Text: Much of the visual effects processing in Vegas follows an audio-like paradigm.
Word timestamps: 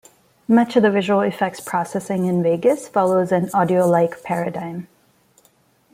Much 0.47 0.75
of 0.75 0.81
the 0.81 0.89
visual 0.89 1.21
effects 1.21 1.59
processing 1.59 2.25
in 2.25 2.41
Vegas 2.41 2.87
follows 2.89 3.31
an 3.31 3.51
audio-like 3.53 4.23
paradigm. 4.23 4.87